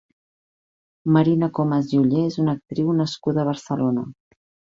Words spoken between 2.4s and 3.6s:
una actriu nascuda a